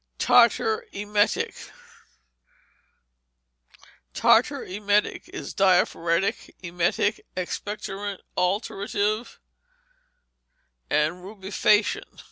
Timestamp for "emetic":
0.93-1.69, 4.65-5.29, 6.63-7.23